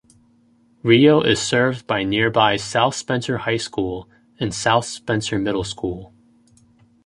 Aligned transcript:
Reo 0.81 1.21
is 1.21 1.39
served 1.39 1.85
by 1.85 2.01
nearby 2.03 2.55
South 2.55 2.95
Spencer 2.95 3.37
High 3.37 3.57
School 3.57 4.09
and 4.39 4.51
South 4.51 4.85
Spencer 4.85 5.37
Middle 5.37 5.63
School. 5.63 6.11